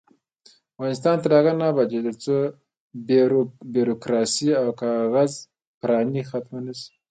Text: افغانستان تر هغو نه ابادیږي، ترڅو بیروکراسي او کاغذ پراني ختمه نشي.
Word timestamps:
افغانستان 0.75 1.15
تر 1.23 1.31
هغو 1.37 1.51
نه 1.59 1.65
ابادیږي، 1.73 2.03
ترڅو 2.13 2.35
بیروکراسي 3.73 4.49
او 4.61 4.67
کاغذ 4.81 5.31
پراني 5.81 6.21
ختمه 6.29 6.59
نشي. 6.65 6.91